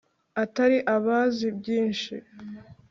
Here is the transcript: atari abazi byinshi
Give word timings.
atari 0.43 0.77
abazi 0.95 1.45
byinshi 1.57 2.15